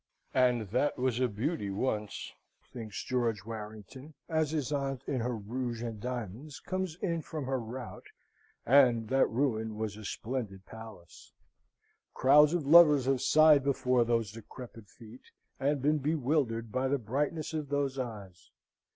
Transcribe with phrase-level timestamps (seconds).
[0.33, 2.33] "And that was a beauty once!"
[2.73, 7.59] thinks George Warrington, as his aunt, in her rouge and diamonds, comes in from her
[7.59, 8.05] rout,
[8.65, 11.33] "and that ruin was a splendid palace.
[12.15, 15.25] Crowds of lovers have sighed before those decrepit feet,
[15.59, 18.49] and been bewildered by the brightness of those eyes."